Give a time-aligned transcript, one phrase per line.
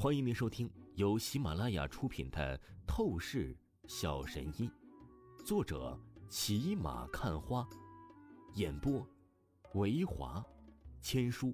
[0.00, 2.56] 欢迎您收听由喜马拉雅出品的
[2.86, 3.52] 《透视
[3.88, 4.70] 小神医》，
[5.44, 5.98] 作者
[6.28, 7.68] 骑马看花，
[8.54, 9.04] 演播
[9.74, 10.40] 维华
[11.00, 11.52] 千书。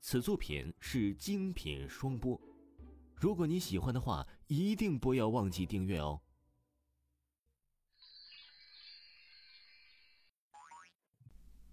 [0.00, 2.40] 此作品是精品双播。
[3.16, 6.20] 如果你喜欢的话，一定不要忘记订阅哦。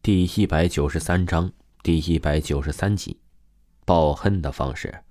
[0.02, 1.54] 第一百九十三章
[1.84, 3.20] 第一百九十三集，
[3.86, 5.04] 报恨的方式。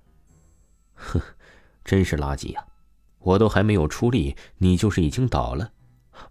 [1.02, 1.20] 哼，
[1.84, 2.64] 真是垃圾呀！
[3.18, 5.70] 我都还没有出力，你就是已经倒了。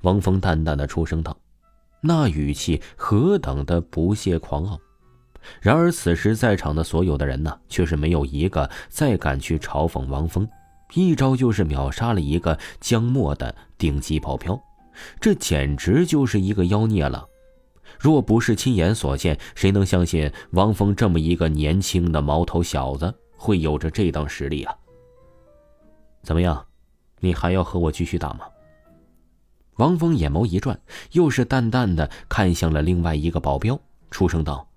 [0.01, 1.37] 王峰淡淡的出声道，
[2.01, 4.79] 那语气何等的不屑狂傲。
[5.59, 10.47] 然而此时在场的所有的人呢，却是没有一个再敢去嘲讽王峰。
[10.93, 14.61] 一招就是秒杀了一个江墨的顶级保镖，
[15.19, 17.25] 这简直就是一个妖孽了。
[17.97, 23.13] 若不是亲眼所见，谁能相信王峰这么一个年轻的毛头小子？
[23.41, 24.77] 会有着这等实力啊？
[26.21, 26.63] 怎么样，
[27.21, 28.41] 你还要和我继续打吗？
[29.77, 30.79] 王峰眼眸一转，
[31.13, 33.79] 又是淡淡的看向了另外一个保镖，
[34.11, 34.67] 出声道：“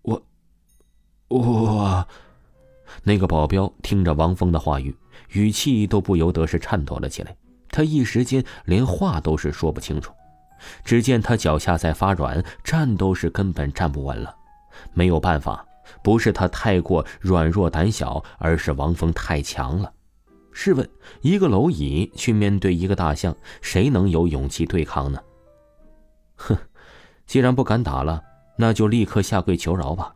[0.00, 0.22] 我，
[1.28, 2.08] 我。”
[3.04, 4.96] 那个保镖听着王峰的话语，
[5.32, 7.36] 语气都不由得是颤抖了起来。
[7.68, 10.10] 他一时间连话都是说不清楚。
[10.82, 14.34] 只见他脚下在发软，站都是根本站不稳了。
[14.94, 15.66] 没有办法。
[16.02, 19.92] 不是他太过软弱胆小，而是王峰太强了。
[20.52, 20.88] 试问，
[21.20, 25.20] 一个蝼蚁去面对一个大象，谁能有勇气对抗呢？
[26.36, 26.56] 哼，
[27.26, 28.22] 既然不敢打了，
[28.56, 30.14] 那就立刻下跪求饶吧。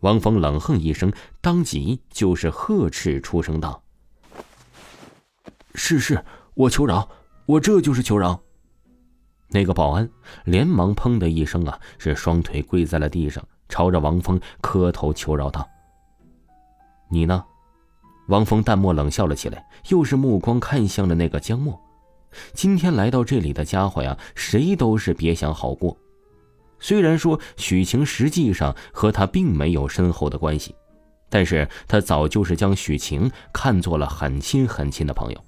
[0.00, 3.82] 王峰冷哼一声，当即就是呵斥出声道
[5.74, 7.08] ：“是是，我求饶，
[7.46, 8.40] 我这就是求饶。”
[9.48, 10.08] 那个保安
[10.44, 13.46] 连忙砰的一声啊，是双腿跪在了地上。
[13.68, 15.68] 朝着王峰磕头求饶道
[17.10, 17.44] ：“你呢？”
[18.28, 21.80] 王峰淡漠冷笑了起来，又是目光看向了那个江墨。
[22.52, 25.96] 今天来到这里的家伙呀，谁都是别想好过。
[26.80, 30.74] 虽然说许晴实际上和他并没有深厚的关系，
[31.30, 35.44] 但是他早就是将许晴看作了很亲很亲的朋友。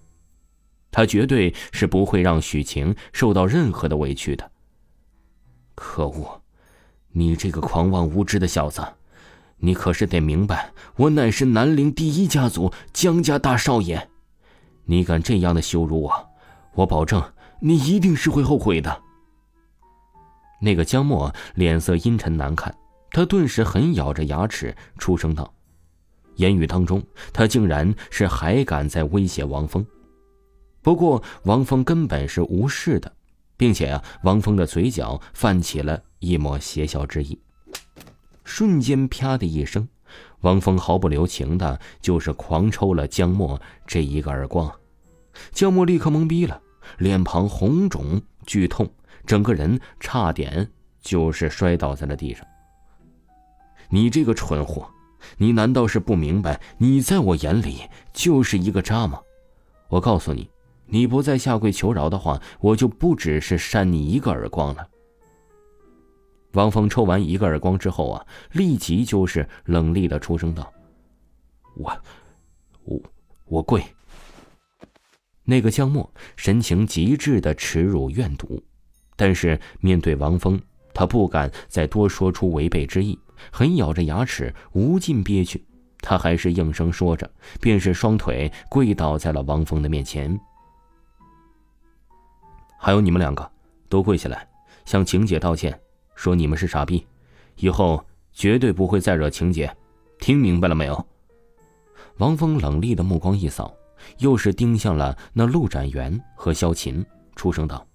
[0.90, 4.50] 他绝对是不会让许晴受到任何的委屈的。
[5.74, 6.40] 可恶！
[7.12, 8.82] 你这个狂妄无知的小子，
[9.56, 14.08] 你可是得明白，我乃是南陵第一家族江家大少爷，
[14.84, 16.28] 你敢这样的羞辱我，
[16.74, 17.22] 我保证
[17.60, 19.02] 你一定是会后悔的。
[20.60, 22.74] 那个江墨脸色阴沉难看，
[23.10, 25.52] 他顿时狠咬着牙齿出声道，
[26.36, 27.02] 言语当中
[27.32, 29.84] 他竟然是还敢在威胁王峰。
[30.82, 33.12] 不过王峰根本是无视的。
[33.58, 37.38] 并且啊，王峰的嘴角泛起了一抹邪笑之意。
[38.44, 39.86] 瞬间，啪的一声，
[40.40, 44.72] 王峰毫不留情的，就是狂抽了江墨这一个耳光。
[45.52, 46.62] 江墨立刻懵逼了，
[46.96, 48.88] 脸庞红肿剧痛，
[49.26, 50.70] 整个人差点
[51.02, 52.46] 就是摔倒在了地上。
[53.90, 54.88] 你这个蠢货，
[55.36, 57.82] 你难道是不明白，你在我眼里
[58.12, 59.20] 就是一个渣吗？
[59.88, 60.48] 我告诉你。
[60.90, 64.88] 你不再下跪求饶的话，我就不只是扇你一个耳光了。
[66.52, 70.72] 王峰抽完一个耳光之后啊，立即就是冷厉的出声道
[71.76, 71.92] ：“我，
[72.84, 73.00] 我，
[73.44, 73.82] 我跪。”
[75.44, 78.62] 那个江墨神情极致的耻辱怨毒，
[79.14, 80.60] 但是面对王峰，
[80.94, 83.18] 他不敢再多说出违背之意，
[83.52, 85.62] 狠咬着牙齿，无尽憋屈，
[86.00, 90.38] 他还是应声说着，便是双腿跪倒在了王峰的面前。
[92.88, 93.46] 还有你们两个，
[93.90, 94.48] 都跪下来，
[94.86, 95.78] 向晴姐道歉，
[96.14, 97.06] 说你们是傻逼，
[97.56, 99.70] 以后绝对不会再惹晴姐，
[100.18, 101.06] 听明白了没有？
[102.16, 103.74] 王峰冷厉的目光一扫，
[104.20, 107.04] 又是盯向了那陆展元和萧琴，
[107.36, 107.86] 出声道：“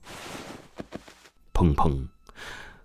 [1.55, 2.07] 砰砰！”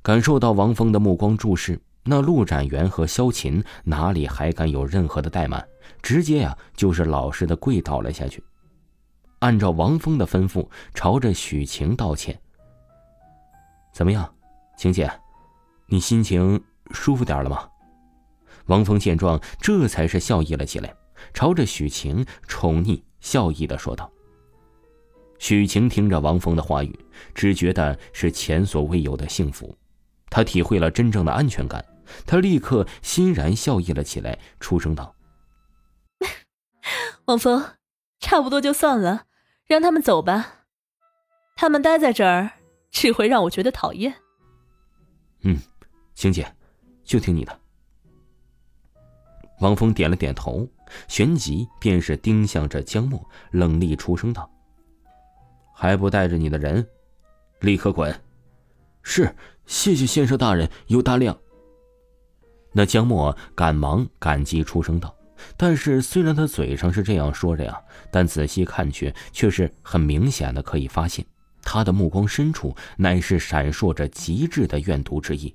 [0.00, 5.62] 感受到王峰的目光注视，那陆展元和萧琴哪里还敢有任何的怠慢，
[6.00, 8.42] 直接呀就是老实的跪倒了下去。
[9.40, 12.40] 按照王峰的吩咐，朝着许晴道歉。
[13.92, 14.34] 怎么样，
[14.76, 15.10] 晴姐，
[15.86, 17.68] 你心情舒服点了吗？
[18.66, 20.94] 王峰见状，这才是笑意了起来，
[21.32, 24.10] 朝着许晴宠溺笑意的说道。
[25.38, 26.98] 许晴听着王峰的话语，
[27.34, 29.76] 只觉得是前所未有的幸福，
[30.30, 31.84] 她体会了真正的安全感，
[32.26, 35.14] 她立刻欣然笑意了起来，出声道
[37.26, 37.64] ：“王峰，
[38.18, 39.26] 差不多就算了。”
[39.68, 40.64] 让他们走吧，
[41.54, 42.50] 他们待在这儿
[42.90, 44.14] 只会让我觉得讨厌。
[45.42, 45.58] 嗯，
[46.14, 46.50] 晴姐，
[47.04, 47.60] 就听你的。
[49.60, 50.66] 王峰点了点头，
[51.06, 54.50] 旋即便是盯向着江墨，冷厉出声道
[55.76, 56.88] ：“还不带着你的人，
[57.60, 58.18] 立刻滚！”
[59.02, 59.36] 是，
[59.66, 61.36] 谢谢先生大人有大量。
[62.72, 65.14] 那江墨赶忙感激出声道
[65.56, 67.80] ：“但是虽然他嘴上是这样说着呀，
[68.10, 71.24] 但仔细看去，却是很明显的可以发现，
[71.62, 75.54] 他的目光深处乃是闪烁着极致的怨毒之意。”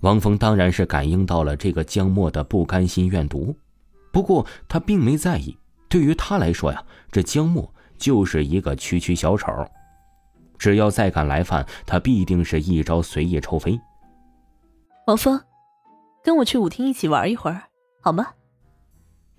[0.00, 3.56] 王峰当然是感应到了这个江墨的不甘心怨毒，
[4.12, 5.56] 不过他并没在意。
[5.88, 9.50] 对于他来说呀，这江墨就是一个区区小丑，
[10.56, 13.80] 只要再敢来犯，他必定是一招随意抽飞。
[15.08, 15.40] 王峰，
[16.22, 17.62] 跟我去舞厅一起玩一会儿，
[18.00, 18.26] 好吗？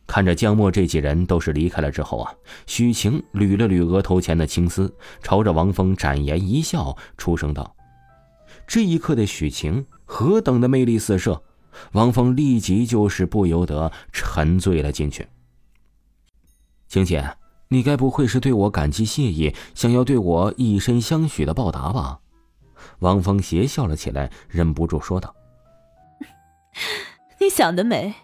[0.10, 2.34] 看着江墨这几人都是离开了之后啊，
[2.66, 4.92] 许晴捋了捋额头前的青丝，
[5.22, 7.76] 朝着王峰展颜一笑，出声道
[8.66, 11.44] ：“这一刻的许晴。”何等的魅力四射，
[11.92, 15.28] 王峰立即就是不由得沉醉了进去。
[16.88, 22.20] 晴姐，你该不会是对我感激谢意，想要对我以身相许的报答吧？
[22.98, 25.36] 王峰邪笑了起来，忍不住说道
[27.40, 28.16] ：“你想得美，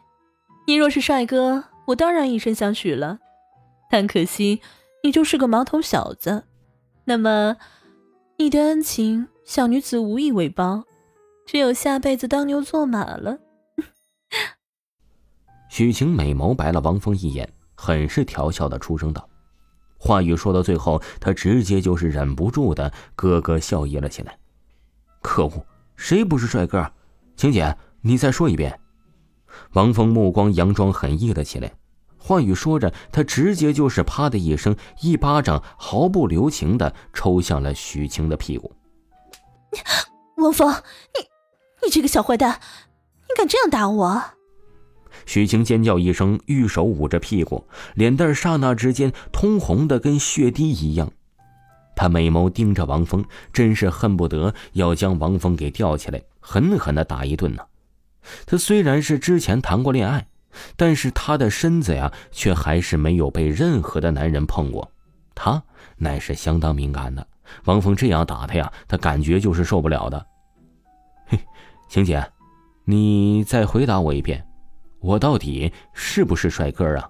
[0.65, 3.19] 你若是帅哥，我当然以身相许了。
[3.89, 4.61] 但可惜
[5.03, 6.43] 你就是个毛头小子，
[7.05, 7.57] 那么
[8.37, 10.83] 你的恩情，小女子无以为报。”
[11.45, 13.37] 只有下辈子当牛做马了。
[15.69, 19.29] 许晴美眸白了王峰一眼，很是调笑的出声道
[19.99, 24.35] ：“话语说到最后，他直接就是忍不住的咯咯笑意了起来。
[25.21, 25.63] 可恶，
[25.95, 26.91] 谁不是帅哥？
[27.35, 28.79] 晴姐，你再说一遍。”
[29.73, 31.71] 王峰目光佯装狠意了起来，
[32.17, 38.71] 话语说着，他直接就是啪的一声，一巴掌毫不留情的抽向了许晴的屁股。
[40.37, 41.27] 王峰，你。
[41.83, 42.59] 你这个小坏蛋，
[43.29, 44.19] 你敢这样打我？
[45.27, 47.63] 许晴尖叫一声，玉手捂着屁股，
[47.93, 51.11] 脸蛋刹那之间通红的跟血滴一样。
[51.95, 53.23] 他美眸盯着王峰，
[53.53, 57.61] 真是恨不得要将王峰给吊起来，狠狠的打一顿呢。
[58.45, 60.27] 他虽然是之前谈过恋爱，
[60.75, 64.91] 但是他的身子呀，却还是没有被任何的男人碰过。
[65.33, 65.61] 他
[65.97, 67.27] 乃是相当敏感的，
[67.65, 70.25] 王峰这样打他呀，他感觉就是受不了的。
[71.27, 71.39] 嘿。
[71.87, 72.25] 晴姐，
[72.83, 74.45] 你再回答我一遍，
[74.99, 77.09] 我到底是不是帅哥啊？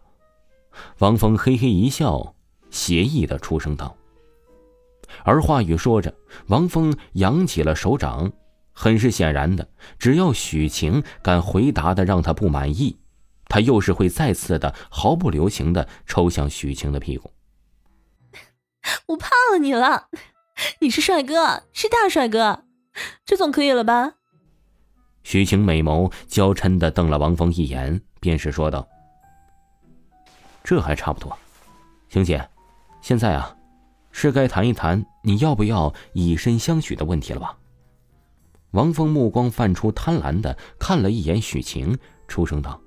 [0.99, 2.35] 王峰嘿嘿一笑，
[2.69, 3.95] 邪意的出声道。
[5.23, 6.13] 而话语说着，
[6.47, 8.29] 王峰扬起了手掌，
[8.77, 12.99] 很是显然的，只要许晴敢回答的让他不满意，
[13.45, 17.31] 他又是会再次的毫不留情的抽向许晴的屁股。
[19.07, 20.09] 我怕了你了，
[20.81, 22.65] 你是帅哥，是大帅哥，
[23.25, 24.15] 这总可以了吧？
[25.23, 28.87] 许晴美眸娇嗔的瞪了王峰一眼，便是说道
[30.63, 31.35] ：“这还差不多，
[32.09, 32.47] 晴姐，
[33.01, 33.55] 现在啊，
[34.11, 37.57] 是该谈一谈你要不要以身相许的问题了吧？”
[38.75, 42.79] 王峰目光泛出贪婪的看了一眼许晴，出声道。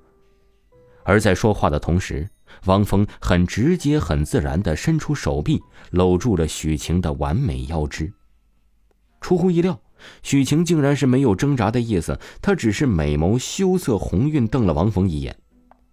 [1.03, 2.29] 而在说话的同时，
[2.67, 5.59] 王峰很直接、很自然的伸出手臂，
[5.91, 8.13] 搂住了许晴的完美腰肢。
[9.23, 9.81] 出乎意料。
[10.23, 15.37] 许晴竟然是没有挣扎的意思，她只是美眸羞涩红晕，瞪了王峰一眼，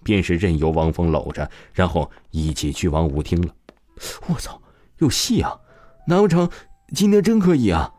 [0.03, 3.56] 便是任由王峰搂着，然后一起去往舞厅了。
[4.28, 4.61] 我操，
[4.99, 5.57] 有戏啊！
[6.06, 6.47] 难不成
[6.94, 7.94] 今天真可以啊？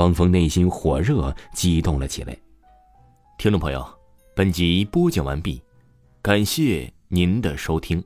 [0.00, 2.34] 汪峰内心火热，激动了起来。
[3.36, 3.86] 听众朋友，
[4.34, 5.62] 本集播讲完毕，
[6.22, 8.02] 感谢您的收听。